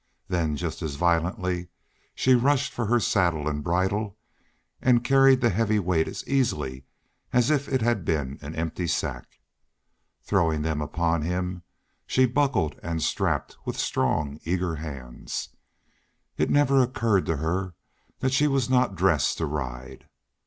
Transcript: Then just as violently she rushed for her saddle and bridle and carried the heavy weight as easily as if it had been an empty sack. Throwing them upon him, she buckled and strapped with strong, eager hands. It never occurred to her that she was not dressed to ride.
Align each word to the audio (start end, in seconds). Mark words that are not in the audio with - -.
Then 0.29 0.55
just 0.57 0.81
as 0.81 0.95
violently 0.95 1.67
she 2.15 2.33
rushed 2.33 2.73
for 2.73 2.87
her 2.87 2.99
saddle 2.99 3.47
and 3.47 3.63
bridle 3.63 4.17
and 4.81 5.03
carried 5.03 5.41
the 5.41 5.51
heavy 5.51 5.77
weight 5.77 6.07
as 6.07 6.27
easily 6.27 6.85
as 7.31 7.51
if 7.51 7.69
it 7.69 7.83
had 7.83 8.03
been 8.03 8.39
an 8.41 8.55
empty 8.55 8.87
sack. 8.87 9.39
Throwing 10.23 10.63
them 10.63 10.81
upon 10.81 11.21
him, 11.21 11.61
she 12.07 12.25
buckled 12.25 12.79
and 12.81 13.03
strapped 13.03 13.57
with 13.63 13.77
strong, 13.77 14.39
eager 14.43 14.77
hands. 14.77 15.49
It 16.35 16.49
never 16.49 16.81
occurred 16.81 17.27
to 17.27 17.37
her 17.37 17.75
that 18.21 18.33
she 18.33 18.47
was 18.47 18.71
not 18.71 18.95
dressed 18.95 19.37
to 19.37 19.45
ride. 19.45 20.07